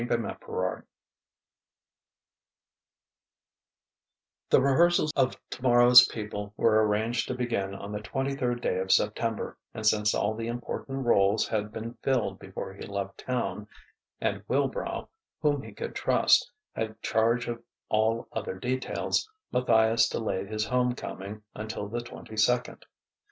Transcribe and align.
XXXVIII 0.03 0.81
The 4.49 4.59
rehearsals 4.59 5.11
of 5.15 5.37
"Tomorrow's 5.51 6.07
People" 6.07 6.55
were 6.57 6.83
arranged 6.83 7.27
to 7.27 7.35
begin 7.35 7.75
on 7.75 7.91
the 7.91 8.01
twenty 8.01 8.35
third 8.35 8.61
day 8.61 8.79
of 8.79 8.91
September; 8.91 9.59
and 9.75 9.85
since 9.85 10.15
all 10.15 10.33
the 10.33 10.47
important 10.47 11.05
rôles 11.05 11.47
had 11.49 11.71
been 11.71 11.93
filled 12.01 12.39
before 12.39 12.73
he 12.73 12.87
left 12.87 13.19
Town, 13.19 13.67
and 14.19 14.43
Wilbrow, 14.47 15.07
whom 15.39 15.61
he 15.61 15.71
could 15.71 15.93
trust, 15.93 16.49
had 16.73 16.99
charge 17.03 17.47
of 17.47 17.61
all 17.89 18.27
other 18.31 18.55
details, 18.57 19.29
Matthias 19.51 20.09
delayed 20.09 20.47
his 20.49 20.65
home 20.65 20.95
coming 20.95 21.43
until 21.53 21.87
the 21.87 22.01
twenty 22.01 22.37
second. 22.37 22.87